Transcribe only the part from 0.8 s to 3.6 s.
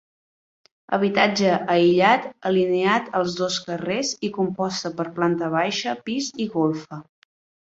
Habitatge aïllat alineat als dos